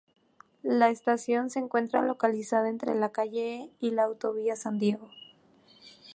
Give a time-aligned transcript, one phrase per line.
[0.63, 5.11] La estación se encuentra localizada entre la Calle E y la Autovía San Diego.